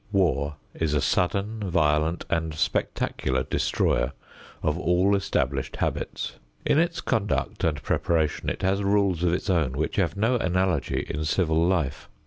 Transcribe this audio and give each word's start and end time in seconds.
War 0.11 0.55
is 0.73 0.95
a 0.95 0.99
sudden, 0.99 1.59
violent 1.59 2.25
and 2.27 2.55
spectacular 2.55 3.43
destroyer 3.43 4.13
of 4.63 4.75
all 4.75 5.15
established 5.15 5.75
habits. 5.75 6.37
In 6.65 6.79
its 6.79 7.01
conduct 7.01 7.63
and 7.63 7.83
preparation 7.83 8.49
it 8.49 8.63
has 8.63 8.81
rules 8.83 9.21
of 9.23 9.31
its 9.31 9.47
own 9.47 9.73
which 9.73 9.97
have 9.97 10.17
no 10.17 10.37
analogy 10.37 11.05
in 11.07 11.23
civil 11.23 11.63
life. 11.67 12.09